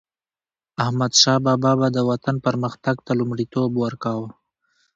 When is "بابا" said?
1.45-1.71